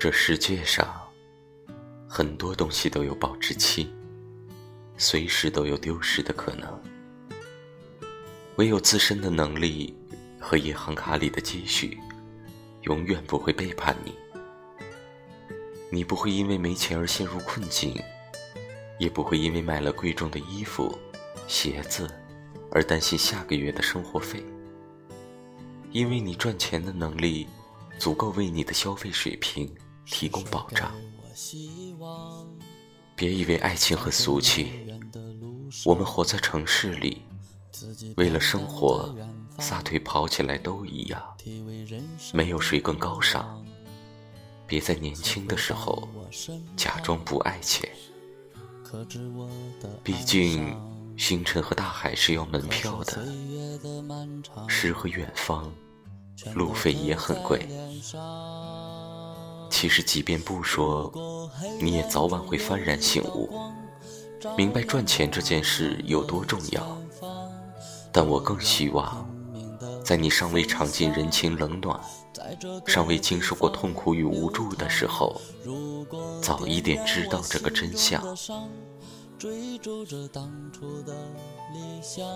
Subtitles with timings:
[0.00, 0.96] 这世界上
[2.08, 3.92] 很多东西都有保质期，
[4.96, 6.80] 随时都有丢失的可能。
[8.58, 9.92] 唯有自身的能力
[10.38, 11.98] 和银行卡里的积蓄，
[12.82, 14.14] 永远不会背叛你。
[15.90, 18.00] 你不会因为没钱而陷入困境，
[19.00, 20.96] 也不会因为买了贵重的衣服、
[21.48, 22.08] 鞋子
[22.70, 24.44] 而担心下个月的生活费。
[25.90, 27.48] 因为你赚钱的能力
[27.98, 29.68] 足够为你的消费水平。
[30.10, 30.92] 提供保障。
[33.14, 34.72] 别以为爱情很俗气，
[35.84, 37.22] 我们活在城市里，
[38.16, 39.14] 为了生活，
[39.58, 41.22] 撒腿跑起来都一样，
[42.32, 43.64] 没有谁更高尚。
[44.66, 46.08] 别在年轻的时候
[46.76, 47.90] 假装不爱钱，
[50.04, 50.76] 毕竟
[51.16, 53.26] 星辰和大海是要门票的，
[54.68, 55.72] 诗和远方，
[56.54, 57.66] 路费也很贵。
[59.80, 61.08] 其实，即便不说，
[61.80, 63.48] 你也早晚会幡然醒悟，
[64.56, 66.98] 明白赚钱这件事有多重要。
[68.10, 69.24] 但我更希望，
[70.04, 72.00] 在你尚未尝尽人情冷暖，
[72.88, 75.40] 尚未经受过痛苦与无助的时候，
[76.42, 78.20] 早一点知道这个真相。
[79.38, 81.14] 追逐着当初的
[81.72, 82.26] 理想